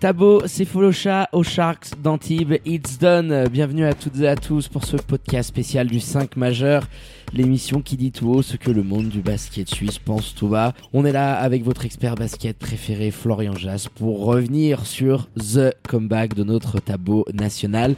[0.00, 2.54] Tabo, c'est Follocha aux Sharks d'Antibes.
[2.66, 3.48] It's done.
[3.48, 6.88] Bienvenue à toutes et à tous pour ce podcast spécial du 5 majeur.
[7.32, 10.74] L'émission qui dit tout haut ce que le monde du basket suisse pense tout bas.
[10.92, 16.34] On est là avec votre expert basket préféré Florian Jass pour revenir sur The Comeback
[16.34, 17.94] de notre Tabo national.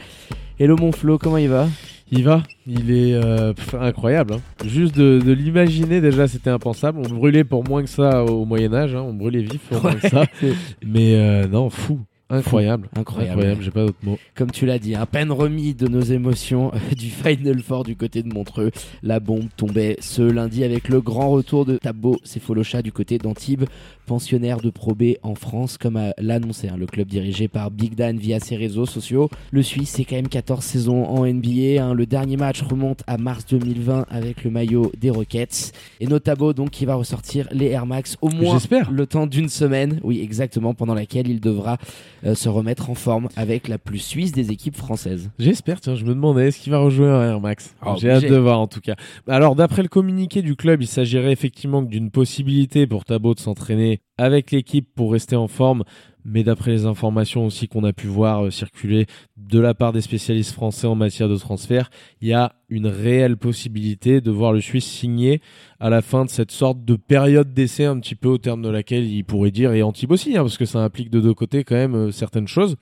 [0.58, 1.68] Hello mon Flo, comment il va?
[2.12, 4.34] Il va, il est euh, pff, incroyable.
[4.34, 4.40] hein.
[4.64, 7.00] Juste de, de l'imaginer déjà, c'était impensable.
[7.04, 9.02] On brûlait pour moins que ça au Moyen Âge, hein.
[9.02, 10.24] on brûlait vif pour moins que ça.
[10.86, 11.98] Mais euh, non, fou,
[12.30, 13.58] incroyable, Incroyable.
[13.60, 14.18] J'ai pas d'autre mot.
[14.34, 17.96] Comme tu l'as dit, à peine remis de nos émotions euh, du Final Four du
[17.96, 18.70] côté de Montreux,
[19.02, 23.64] la bombe tombait ce lundi avec le grand retour de Tabo Sefolocha du côté d'Antibes,
[24.06, 27.70] pensionnaire de Pro B en France, comme a- l'a annoncé hein, le club dirigé par
[27.70, 29.28] Big Dan via ses réseaux sociaux.
[29.50, 31.82] Le Suisse, c'est quand même 14 saisons en NBA.
[31.82, 31.94] hein.
[31.94, 35.72] Le dernier match remonte à mars 2020 avec le maillot des Rockets.
[36.00, 38.58] Et notre Tabo, donc, qui va ressortir les Air Max au moins
[38.90, 40.00] le temps d'une semaine.
[40.02, 41.78] Oui, exactement, pendant laquelle il devra
[42.24, 45.30] euh, se remettre en forme avec la plus suisse des équipes françaises.
[45.38, 48.24] J'espère, tiens, je me demandais est-ce qu'il va rejouer un Air Max Ah, J'ai hâte
[48.28, 48.96] de voir en tout cas.
[49.28, 54.00] Alors, d'après le communiqué du club, il s'agirait effectivement d'une possibilité pour Tabo de s'entraîner
[54.18, 55.84] avec l'équipe pour rester en forme.
[56.28, 60.00] Mais d'après les informations aussi qu'on a pu voir euh, circuler de la part des
[60.00, 61.88] spécialistes français en matière de transfert,
[62.20, 65.40] il y a une réelle possibilité de voir le Suisse signer
[65.78, 68.68] à la fin de cette sorte de période d'essai un petit peu au terme de
[68.68, 71.62] laquelle il pourrait dire et Antibes aussi, hein, parce que ça implique de deux côtés
[71.62, 72.74] quand même euh, certaines choses.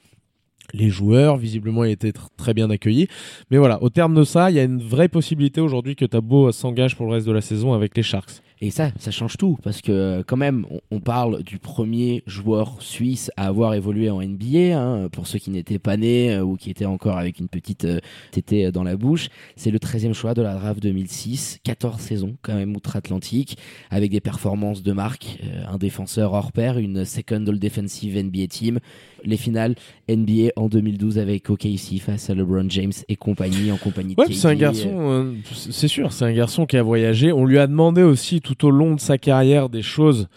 [0.73, 3.09] Les joueurs, visiblement, étaient tr- très bien accueillis.
[3.51, 6.51] Mais voilà, au terme de ça, il y a une vraie possibilité aujourd'hui que Tabo
[6.53, 8.41] s'engage pour le reste de la saison avec les Sharks.
[8.65, 13.31] Et ça, ça change tout parce que quand même, on, parle du premier joueur suisse
[13.37, 14.75] à avoir évolué en NBA.
[14.75, 17.85] hein, pour ceux qui n'étaient pas nés euh, ou qui étaient encore avec une petite
[17.85, 22.37] euh, tétée dans la bouche, c'est le 13e choix de la draft 2006, 14 saisons
[22.41, 23.59] quand même outre-Atlantique,
[23.91, 28.47] avec des performances de marque, euh, un défenseur hors pair, une second all defensive NBA
[28.47, 28.79] team,
[29.25, 29.75] les finales
[30.09, 34.33] NBA en 2012 avec OKC face à LeBron James et compagnie en compagnie de Ouais,
[34.33, 37.33] c'est un garçon, euh, c'est sûr, c'est un garçon qui a voyagé.
[37.33, 40.29] On lui a demandé aussi tout au long de sa carrière des choses.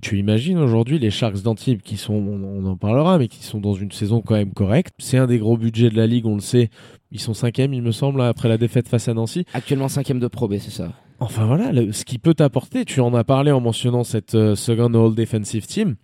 [0.00, 3.74] Tu imagines aujourd'hui les Sharks d'Antibes qui sont, on, en parlera, mais qui sont dans
[3.74, 4.94] une saison quand même correcte.
[4.98, 6.70] C'est un des gros budgets de la ligue, on le sait.
[7.10, 9.44] Ils sont cinquième, il me semble, après la défaite face à Nancy.
[9.52, 10.92] Actuellement 5e de Pro B, c'est ça.
[11.20, 14.56] Enfin voilà, le- ce qui peut t'apporter, tu en as parlé en mentionnant cette euh,
[14.56, 15.96] second all defensive team,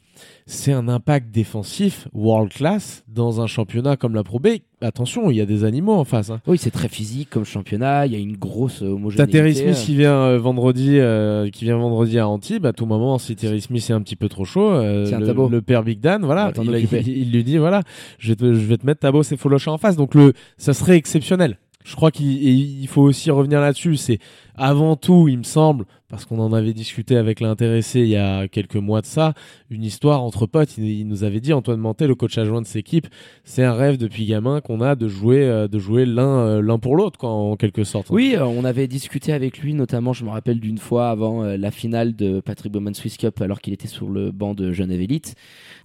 [0.46, 4.48] c'est un impact défensif world class dans un championnat comme la Pro B.
[4.80, 6.30] Attention, il y a des animaux en face.
[6.30, 6.40] Hein.
[6.46, 8.06] Oui, c'est très physique comme championnat.
[8.06, 9.32] Il y a une grosse euh, T'as homogénéité.
[9.32, 12.64] Terry Smith qui vient euh, vendredi, euh, qui vient vendredi à Antibes.
[12.66, 15.04] À tout moment, si Terry Smith est un petit peu trop chaud, euh,
[15.50, 17.00] le, père Big Dan, voilà, il, occuper.
[17.00, 17.82] il- il lui dit voilà,
[18.18, 19.96] je vais te, je vais te mettre Tabo, c'est Folocha en face.
[19.96, 21.58] Donc le, ça serait exceptionnel.
[21.84, 23.96] Je crois qu'il faut aussi revenir là-dessus.
[23.96, 24.18] C'est
[24.54, 28.48] avant tout, il me semble, parce qu'on en avait discuté avec l'intéressé il y a
[28.48, 29.34] quelques mois de ça,
[29.70, 30.78] une histoire entre potes.
[30.78, 33.08] Il, il nous avait dit Antoine Mantet, le coach adjoint de cette équipe,
[33.44, 36.78] c'est un rêve depuis gamin qu'on a de jouer, euh, de jouer l'un, euh, l'un
[36.78, 38.08] pour l'autre, quoi, en quelque sorte.
[38.10, 41.70] Oui, euh, on avait discuté avec lui, notamment, je me rappelle d'une fois avant la
[41.70, 45.34] finale de Patrick Bowman Swiss Cup, alors qu'il était sur le banc de Genève Elite,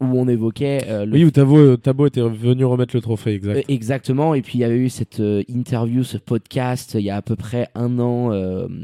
[0.02, 3.58] où on évoquait euh, le Oui, où Tabo, Tabo était venu remettre le trophée, exact.
[3.58, 7.10] Euh, Exactement, et puis il y avait eu cette euh, interview, ce podcast, il y
[7.10, 8.32] a à peu près un an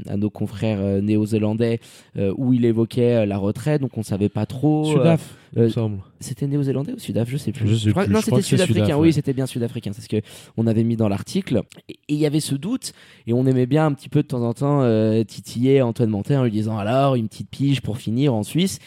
[0.07, 1.79] à nos confrères euh, néo-zélandais
[2.17, 4.89] euh, où il évoquait euh, la retraite, donc on savait pas trop.
[4.89, 5.99] euh, Sudaf, il me semble.
[6.21, 7.67] C'était néo-zélandais ou sudaf, je sais plus.
[7.67, 8.83] Je sais crois- plus, non, c'était sud-africain.
[8.85, 9.11] Sudaf, Oui, ouais.
[9.13, 9.91] c'était bien sud-africain.
[9.93, 10.21] C'est ce que
[10.57, 11.61] on avait mis dans l'article.
[11.89, 12.91] Et il y avait ce doute,
[13.27, 16.35] et on aimait bien un petit peu de temps en temps euh, titiller Antoine Mantet
[16.35, 18.79] en lui disant alors une petite pige pour finir en Suisse.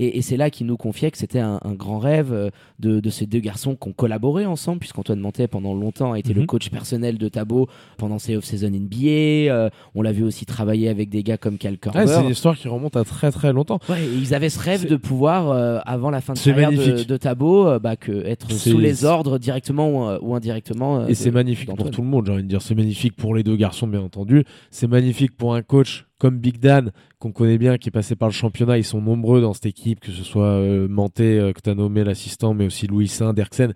[0.00, 3.00] Et, et c'est là qu'il nous confiait que c'était un, un grand rêve euh, de,
[3.00, 6.42] de ces deux garçons qui ont collaboré ensemble, puisqu'Antoine Mantet pendant longtemps a été le
[6.42, 6.46] Mhm.
[6.46, 9.50] coach personnel de Tabo pendant ses off-season NBA.
[9.52, 11.76] euh, on l'a vu aussi travailler avec des gars comme Cal.
[11.94, 13.80] Ouais, c'est une histoire qui remonte à très très longtemps.
[13.88, 17.02] Ouais, et ils avaient ce rêve de pouvoir, euh, avant la fin de carrière de,
[17.04, 21.00] de Tabo, euh, bah, que être sous les ordres directement ou, euh, ou indirectement.
[21.00, 22.62] euh, Et c'est magnifique pour tout le monde, j'ai envie de dire.
[22.62, 24.44] C'est magnifique pour les deux garçons, bien entendu.
[24.70, 28.28] C'est magnifique pour un coach comme Big Dan, qu'on connaît bien, qui est passé par
[28.28, 28.78] le championnat.
[28.78, 31.74] Ils sont nombreux dans cette équipe, que ce soit euh, Manté, euh, que tu as
[31.74, 33.72] nommé l'assistant, mais aussi Louis Saint, Derksen.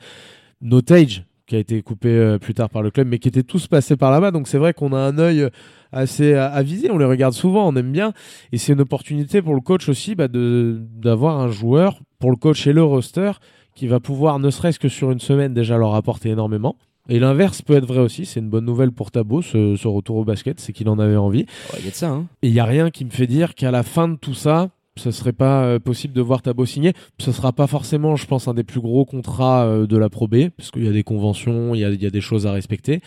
[0.60, 3.66] Notage, qui a été coupé euh, plus tard par le club, mais qui étaient tous
[3.66, 4.30] passés par là-bas.
[4.30, 5.48] Donc c'est vrai qu'on a un œil
[5.92, 6.90] assez avisé.
[6.90, 8.12] On les regarde souvent, on aime bien.
[8.52, 12.68] Et c'est une opportunité pour le coach aussi bah, d'avoir un joueur, pour le coach
[12.68, 13.32] et le roster,
[13.74, 16.76] qui va pouvoir, ne serait-ce que sur une semaine, déjà leur apporter énormément.
[17.08, 20.18] Et l'inverse peut être vrai aussi, c'est une bonne nouvelle pour Tabo, ce, ce retour
[20.18, 21.46] au basket, c'est qu'il en avait envie.
[21.80, 22.26] Il y a de ça, hein.
[22.42, 24.68] Et il n'y a rien qui me fait dire qu'à la fin de tout ça,
[24.94, 26.92] ce serait pas euh, possible de voir Tabo signer.
[27.18, 30.28] Ce sera pas forcément, je pense, un des plus gros contrats euh, de la Pro
[30.28, 32.46] B, parce qu'il y a des conventions, il y a, il y a des choses
[32.46, 33.00] à respecter,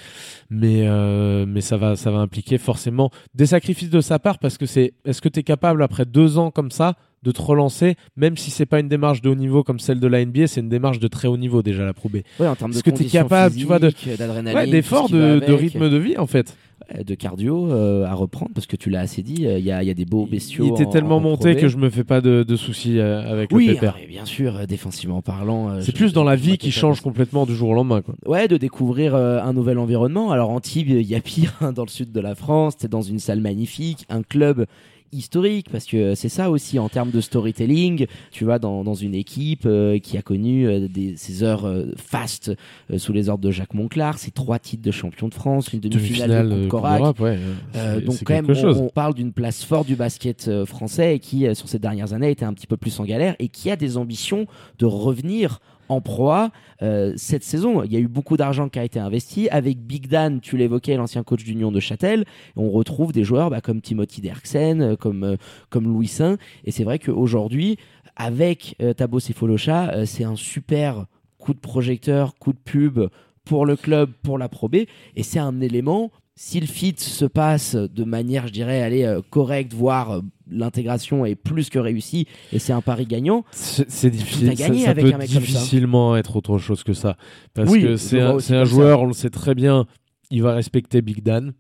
[0.50, 4.58] mais euh, mais ça va ça va impliquer forcément des sacrifices de sa part, parce
[4.58, 6.96] que c'est est-ce que tu es capable après deux ans comme ça
[7.26, 10.08] de te relancer, même si c'est pas une démarche de haut niveau comme celle de
[10.08, 12.18] la NBA, c'est une démarche de très haut niveau déjà la Pro B.
[12.40, 14.72] Ouais, en termes de Est-ce que tu es capable, tu vois, de- d'adrénaline, Ouais, tout
[14.72, 16.56] d'effort, ce qui va de, de rythme de vie en fait.
[16.94, 19.72] euh, de cardio euh, à reprendre parce que tu l'as assez dit, euh, il y,
[19.72, 20.66] a, y a des beaux bestiaux.
[20.66, 23.28] Il était en- tellement en monté que je me fais pas de, de soucis euh,
[23.32, 23.94] avec Oui, le pépère.
[23.96, 25.70] ah, mais bien sûr, euh, défensivement parlant.
[25.72, 28.02] euh, C'est plus dans la vie qui change complètement du jour au lendemain.
[28.04, 28.14] Quoi.
[28.28, 30.32] Ouais, de découvrir euh, un nouvel environnement.
[30.32, 32.78] Alors Antibes, il y a pire hein, dans le sud de la France.
[32.78, 34.66] T'es dans une salle magnifique, un club
[35.16, 38.08] historique parce que c'est ça aussi en termes de storytelling.
[38.32, 41.86] Tu vas dans, dans une équipe euh, qui a connu euh, des, ces heures euh,
[41.98, 42.52] fastes
[42.92, 45.80] euh, sous les ordres de Jacques Monclar, ses trois titres de champion de France, une
[45.80, 47.20] demi-finale de Coupe Corac.
[47.20, 47.38] ouais.
[47.76, 51.46] Euh, donc quand même, on, on parle d'une place forte du basket français et qui,
[51.56, 53.98] sur ces dernières années, était un petit peu plus en galère et qui a des
[53.98, 54.46] ambitions
[54.80, 55.60] de revenir
[55.90, 56.52] en proie
[56.82, 57.84] euh, cette saison.
[57.84, 59.50] Il y a eu beaucoup d'argent qui a été investi.
[59.50, 63.62] Avec Big Dan, tu l'évoquais, l'ancien coach d'Union de Châtel, on retrouve des joueurs bah,
[63.62, 65.36] comme Timothy Derksen, euh, comme, euh,
[65.70, 66.38] comme Louis Saint.
[66.64, 67.78] Et c'est vrai qu'aujourd'hui,
[68.16, 71.06] avec euh, Tabo c'est un super
[71.38, 73.00] coup de projecteur, coup de pub
[73.44, 74.76] pour le club, pour la Pro B.
[75.16, 79.22] Et c'est un élément, si le fit se passe de manière, je dirais, allez, euh,
[79.30, 84.56] correcte, voire l'intégration est plus que réussie, et c'est un pari gagnant, C'est difficile.
[84.58, 85.18] Ça, ça peut ça.
[85.40, 87.18] difficilement être autre chose que ça.
[87.54, 88.64] Parce Oui, que c'est un, ça.
[88.66, 89.86] joueur, on le sait très bien,
[90.32, 91.54] il va respecter Big Dan,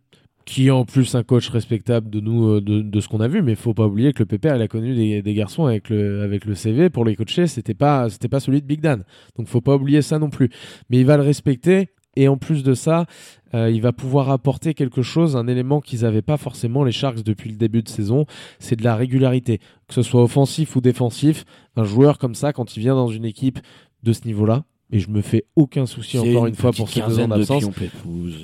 [0.46, 3.28] qui est en plus un coach respectable de nous, euh, de, de ce qu'on a
[3.28, 3.42] vu.
[3.42, 5.90] Mais il faut pas oublier que le Pépère, il a connu des, des garçons avec
[5.90, 7.48] le, avec le CV pour les coacher.
[7.48, 9.04] C'était pas, c'était pas celui de Big Dan.
[9.38, 10.50] Donc faut pas oublier ça non plus.
[10.92, 11.90] Mais il va le respecter.
[12.16, 13.06] Et en plus de ça,
[13.54, 17.24] euh, il va pouvoir apporter quelque chose, un élément qu'ils n'avaient pas forcément les Sharks
[17.24, 18.26] depuis le début de saison,
[18.60, 19.60] c'est de la régularité.
[19.88, 21.46] Que ce soit offensif ou défensif,
[21.76, 23.60] un joueur comme ça, quand il vient dans une équipe
[24.04, 27.20] de ce niveau-là, et je me fais aucun souci encore une, fois pour ces deux
[27.20, 27.64] ans d'absence.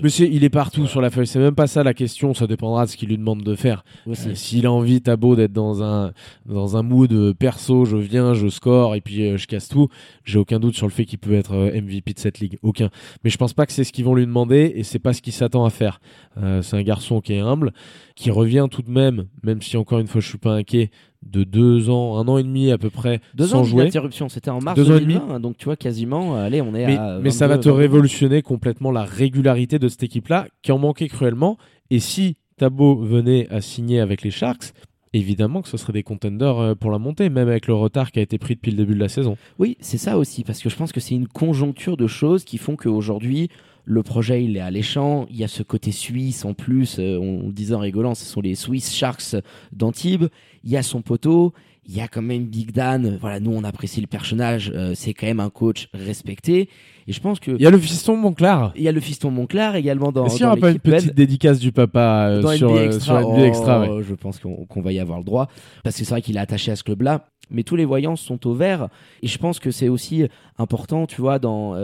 [0.09, 2.85] c'est- il est partout sur la feuille, c'est même pas ça la question, ça dépendra
[2.85, 3.83] de ce qu'il lui demande de faire.
[4.07, 6.13] Euh, S'il a envie, Tabo, d'être dans un,
[6.47, 9.87] dans un mood euh, perso, je viens, je score et puis euh, je casse tout,
[10.25, 12.57] j'ai aucun doute sur le fait qu'il peut être MVP de cette ligue.
[12.63, 12.89] Aucun.
[13.23, 15.21] Mais je pense pas que c'est ce qu'ils vont lui demander et c'est pas ce
[15.21, 16.01] qu'il s'attend à faire.
[16.37, 17.71] Euh, c'est un garçon qui est humble,
[18.15, 20.89] qui revient tout de même, même si encore une fois je suis pas inquiet,
[21.23, 23.83] de deux ans, un an et demi à peu près, Deux sans ans jouer.
[23.85, 26.73] d'interruption, c'était en mars Deux ans et 2020, donc tu vois quasiment, euh, allez, on
[26.73, 27.19] est Mais, à.
[27.21, 27.79] mais ça va 22, te 22.
[27.81, 31.57] révolutionner complètement la régularité de cette équipe-là, qui en manquait cruellement.
[31.89, 34.73] Et si Tabo venait à signer avec les Sharks,
[35.13, 38.19] évidemment que ce serait des contenders euh, pour la montée, même avec le retard qui
[38.19, 39.37] a été pris depuis le début de la saison.
[39.59, 42.57] Oui, c'est ça aussi, parce que je pense que c'est une conjoncture de choses qui
[42.57, 43.49] font qu'aujourd'hui,
[43.83, 45.25] le projet, il est alléchant.
[45.29, 48.25] Il y a ce côté suisse en plus, euh, on le disait en rigolant, ce
[48.25, 49.35] sont les Swiss Sharks
[49.71, 50.27] d'Antibes.
[50.63, 51.53] Il y a son poteau,
[51.91, 53.17] il y a quand même Big Dan.
[53.19, 56.69] Voilà, nous, on apprécie le personnage, euh, c'est quand même un coach respecté.
[57.05, 57.51] Et je pense que.
[57.51, 58.71] Il y a le fiston Monclar.
[58.77, 61.13] Il y a le fiston Monclar également dans, Est-ce qu'il n'y aura pas une petite
[61.13, 64.03] dédicace du papa euh, dans sur, NBA euh, Extra, sur NBA Extra oh, ouais.
[64.07, 65.49] Je pense qu'on va y avoir le droit.
[65.83, 67.25] Parce que c'est vrai qu'il est attaché à ce club-là.
[67.49, 68.87] Mais tous les voyants sont au vert.
[69.21, 70.25] Et je pense que c'est aussi
[70.57, 71.75] important, tu vois, dans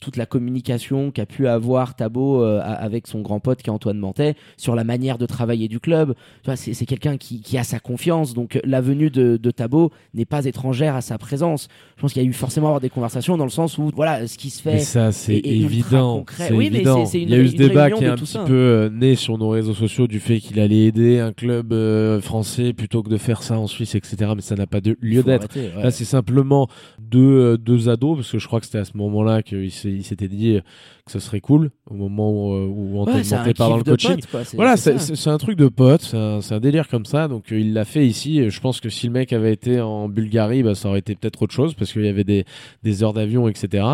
[0.00, 3.98] toute la communication qu'a pu avoir Tabo euh, avec son grand pote qui est Antoine
[3.98, 6.14] Mantet sur la manière de travailler du club.
[6.54, 8.34] C'est c'est quelqu'un qui, qui a sa confiance.
[8.34, 11.68] Donc la venue de, de Tabo n'est pas étrangère à sa présence.
[11.96, 14.26] Je pense qu'il y a eu forcément avoir des conversations dans le sens où, voilà,
[14.26, 14.84] ce qui se Mais fait.
[14.84, 16.24] ça, c'est évident.
[16.30, 17.04] c'est Oui, mais évident.
[17.06, 18.44] c'est- c'est une Il y a eu ce débat qui est un petit ça.
[18.44, 22.20] peu euh, né sur nos réseaux sociaux du fait qu'il allait aider un club euh,
[22.20, 24.32] français plutôt que de faire ça en Suisse, etc.
[24.36, 25.44] Mais ça n'a pas de lieu d'être.
[25.56, 25.82] arrêter, ouais.
[25.84, 26.68] Là, c'est simplement
[27.00, 30.04] deux, deux ados, parce que je crois que c'était à ce moment-là qu'il s'est- il
[30.04, 30.60] s'était dit
[31.04, 34.16] que ce serait cool, au moment où, euh, où Antoine Ouais, part dans le coaching.
[34.16, 36.16] pote, quoi, c'est- Voilà, c'est un truc de pote, c'est
[36.54, 38.50] un, délire comme ça, donc euh, il l'a fait ici.
[38.50, 41.42] Je pense que si le mec avait été en Bulgarie, bah, ça aurait été peut-être
[41.42, 42.44] autre chose, parce qu'il y avait des,
[42.82, 43.84] des heures d'avion, etc.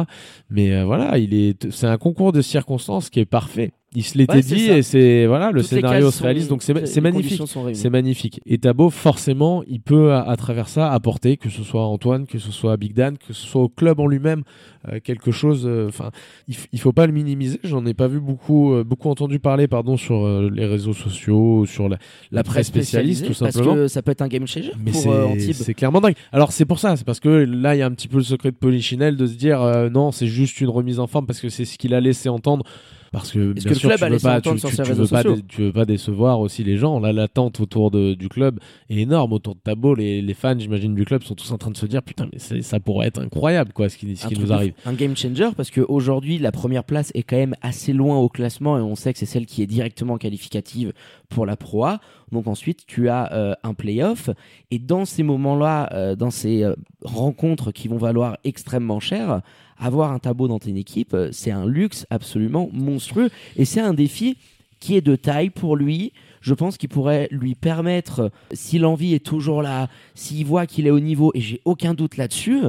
[0.51, 3.73] Mais euh, voilà, il est, c'est un concours de circonstances qui est parfait.
[3.95, 6.63] Il se l'était Ouais, dit et c'est voilà, le Toutes scénario se sont- réalise, donc
[6.63, 7.43] c'est magnifique.
[7.75, 8.41] C'est magnifique.
[8.47, 12.39] Et Tabo, forcément, il peut, à, à travers ça, apporter, que ce soit Antoine, que
[12.39, 14.45] ce soit Big Dan, que ce soit au club en lui-même,
[14.89, 15.69] euh, quelque chose.
[15.89, 16.11] Enfin,
[16.49, 17.61] il, il faut pas le minimiser.
[17.65, 21.67] J'en ai pas vu beaucoup, euh, beaucoup entendu parler, pardon, sur euh, les réseaux sociaux,
[21.67, 21.99] sur la,
[22.31, 23.75] la presse spécialiste, tout parce simplement.
[23.75, 25.53] que ça peut être un game changer Mais pour euh, c'est Antibes.
[25.55, 26.15] c'est clairement dingue.
[26.33, 28.23] Alors c'est pour ça, c'est parce que là il y a un petit peu le
[28.25, 31.41] secret de Polichinelle de se dire euh, non c'est juste une remise en forme parce
[31.41, 32.65] que c'est ce qu'il a laissé entendre.
[33.13, 34.93] Parce que bien que le sûr, club tu veux pas, tu, sur tu- ses tu
[34.93, 36.99] veux pas dé- tu veux pas décevoir aussi les gens.
[36.99, 38.59] Là, l'attente autour de, du club
[38.91, 39.95] est énorme autour de Tabo.
[39.95, 42.63] Les, les fans, j'imagine, du club sont tous en train de se dire putain, mais
[42.63, 44.73] ça pourrait être incroyable quoi, ce qui, ce nous arrive.
[44.87, 48.79] Un game changer parce qu'aujourd'hui, la première place est quand même assez loin au classement
[48.79, 50.93] et on sait que c'est celle qui est directement qualificative
[51.29, 52.01] pour la Pro A.
[52.33, 54.31] Donc ensuite, tu as euh, un playoff
[54.71, 59.43] et dans ces moments-là, euh, dans ces euh, rencontres qui vont valoir extrêmement cher,
[59.83, 63.95] avoir un tableau dans ton équipe, euh, c'est un luxe absolument monstrueux et c'est un
[63.95, 64.37] défi
[64.81, 66.13] qui est de taille pour lui.
[66.41, 70.91] Je pense qu'il pourrait lui permettre, si l'envie est toujours là, s'il voit qu'il est
[70.91, 72.63] au niveau, et j'ai aucun doute là-dessus,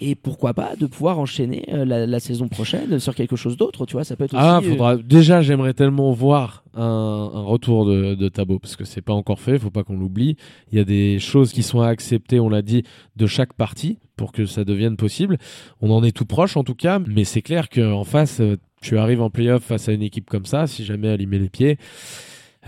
[0.00, 3.86] et pourquoi pas de pouvoir enchaîner euh, la, la saison prochaine sur quelque chose d'autre,
[3.86, 4.42] tu vois, ça peut être aussi...
[4.44, 4.96] Ah, euh, faudra...
[4.96, 9.40] déjà, j'aimerais tellement voir un, un retour de, de Tabo parce que c'est pas encore
[9.40, 9.58] fait.
[9.58, 10.36] Faut pas qu'on l'oublie.
[10.72, 12.82] Il y a des choses qui sont à accepter, on l'a dit,
[13.16, 15.38] de chaque partie pour que ça devienne possible.
[15.80, 18.98] On en est tout proche en tout cas, mais c'est clair qu'en face, euh, tu
[18.98, 21.48] arrives en playoff face à une équipe comme ça, si jamais elle y met les
[21.48, 21.78] pieds.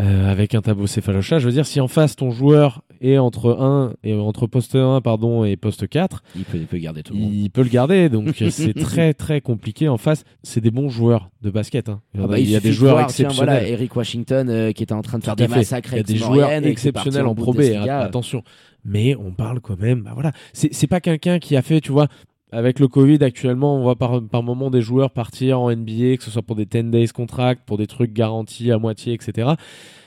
[0.00, 3.56] Euh, avec un tableau céphalocha, je veux dire, si en face ton joueur est entre
[3.60, 7.14] 1 et entre poste 1 pardon et poste 4, il, peut, il peut garder tout
[7.14, 7.32] le monde.
[7.32, 8.08] il peut le garder.
[8.08, 9.88] Donc c'est très très compliqué.
[9.88, 11.88] En face, c'est des bons joueurs de basket.
[11.88, 12.00] hein.
[12.14, 13.54] Il y, en Ah a- bah, il y a des de joueurs voir, tiens, exceptionnels.
[13.60, 15.56] voilà, Eric Washington euh, qui était en train de faire des fait.
[15.56, 18.42] massacres Il y a des joueurs exceptionnels en Pro B, attention.
[18.84, 22.06] Mais on parle quand même, bah voilà, c'est pas quelqu'un qui a fait, tu vois,
[22.52, 26.22] avec le Covid actuellement, on voit par, par moment des joueurs partir en NBA, que
[26.24, 29.50] ce soit pour des 10 days contract, pour des trucs garantis à moitié, etc.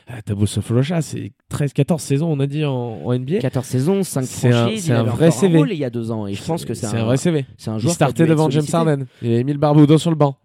[0.09, 2.73] Euh, Tabo Sofolocha, c'est 13, 14 saisons, on a dit, en,
[3.05, 3.37] en NBA.
[3.39, 5.55] 14 saisons, 5 C'est un- franchises, c'est il un avait vrai CV.
[5.55, 7.45] un rôle il y a deux ans et je pense que c'est un, vrai CV.
[7.57, 8.63] c'est un Il joueur qui a dû startait devant James.
[8.73, 9.05] Harden.
[9.21, 10.35] Il a mis le Barbudo sur le banc.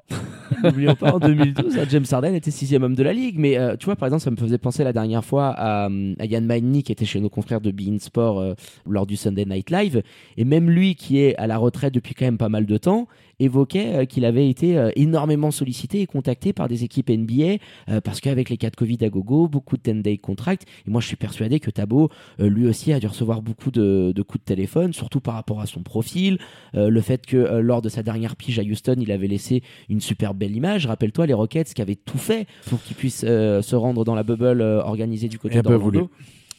[0.62, 3.38] N'oublions pas, en 2012, James Harden était sixième homme de la ligue.
[3.38, 6.14] Mais euh, tu vois, par exemple, ça me faisait penser la dernière fois à, euh,
[6.18, 8.54] à Yann Magny, qui était chez nos confrères de Bein Sport euh,
[8.88, 10.02] lors du Sunday Night Live.
[10.36, 13.06] Et même lui, qui est à la retraite depuis quand même pas mal de temps,
[13.38, 17.56] évoquait euh, qu'il avait été euh, énormément sollicité et contacté par des équipes NBA
[17.88, 20.64] euh, parce qu'avec les cas de Covid à gogo, beaucoup de 10-day contracts.
[20.86, 24.22] Et moi, je suis persuadé que Tabo, lui aussi, a dû recevoir beaucoup de, de
[24.22, 26.38] coups de téléphone, surtout par rapport à son profil,
[26.74, 30.34] le fait que lors de sa dernière pige à Houston, il avait laissé une super
[30.34, 30.86] belle image.
[30.86, 34.60] Rappelle-toi les Rockets qui avaient tout fait pour qu'il puisse se rendre dans la bubble
[34.62, 36.10] organisée du côté d'Orlando.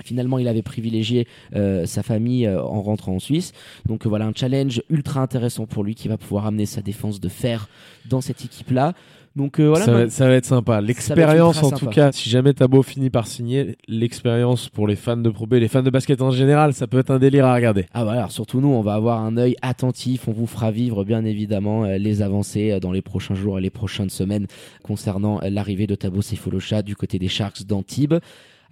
[0.03, 3.51] Finalement, il avait privilégié euh, sa famille euh, en rentrant en Suisse.
[3.87, 7.19] Donc euh, voilà un challenge ultra intéressant pour lui qui va pouvoir amener sa défense
[7.19, 7.67] de fer
[8.09, 8.93] dans cette équipe-là.
[9.35, 9.85] Donc euh, voilà.
[9.85, 10.81] ça, va, être- ça va être sympa.
[10.81, 15.29] L'expérience, en tout cas, si jamais Tabo finit par signer, l'expérience pour les fans de
[15.29, 17.85] Pro B, les fans de basket en général, ça peut être un délire à regarder.
[17.93, 21.03] Ah voilà, alors surtout nous, on va avoir un œil attentif, on vous fera vivre
[21.03, 24.47] bien évidemment euh, les avancées euh, dans les prochains jours et les prochaines semaines
[24.81, 28.15] concernant l'arrivée de Tabo Sefolosha du côté des Sharks d'Antibes.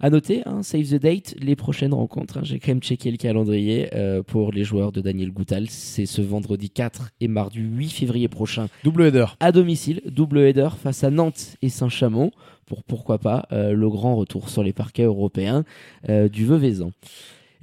[0.00, 2.38] À noter, hein, save the date, les prochaines rencontres.
[2.38, 5.68] hein, J'ai quand même checké le calendrier euh, pour les joueurs de Daniel Goutal.
[5.70, 9.26] C'est ce vendredi 4 et mardi 8 février prochain Double header.
[9.40, 12.30] à domicile, double header face à Nantes et Saint-Chamond
[12.66, 15.64] pour pourquoi pas euh, le grand retour sur les parquets européens
[16.08, 16.90] euh, du Veuvezan.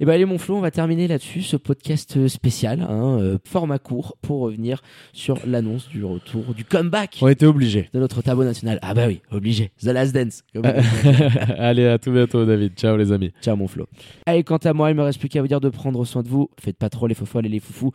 [0.00, 3.78] Et ben allez mon Flo, on va terminer là-dessus ce podcast spécial, hein, euh, format
[3.78, 4.82] court pour revenir
[5.12, 7.88] sur l'annonce du retour, du comeback On était obligés.
[7.92, 8.80] de notre tableau national.
[8.82, 9.70] Ah bah oui, obligé.
[9.80, 10.42] The Last Dance.
[10.52, 10.64] comme-
[11.58, 12.72] Allez, à tout bientôt, David.
[12.76, 13.30] Ciao, les amis.
[13.40, 13.86] Ciao mon Flo.
[14.26, 16.28] Allez, quant à moi, il me reste plus qu'à vous dire de prendre soin de
[16.28, 16.50] vous.
[16.60, 17.92] Faites pas trop les faux folles et les foufous.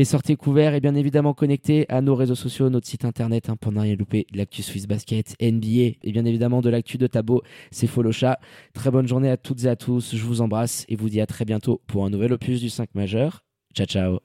[0.00, 3.56] Et sortez couverts et bien évidemment connectés à nos réseaux sociaux, notre site internet, hein,
[3.56, 7.42] pour ne rien louper, l'actu Swiss Basket, NBA et bien évidemment de l'actu de Tabo,
[7.72, 8.38] c'est Follocha.
[8.74, 11.26] Très bonne journée à toutes et à tous, je vous embrasse et vous dis à
[11.26, 13.42] très bientôt pour un nouvel opus du 5 majeur.
[13.74, 14.16] Ciao ciao